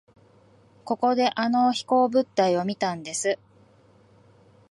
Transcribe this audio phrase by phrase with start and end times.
[0.83, 3.37] ここであの飛行物体を見たんです。